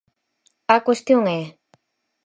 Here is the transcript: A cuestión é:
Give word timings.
A 0.75 0.77
cuestión 0.85 1.19
é: 1.37 1.41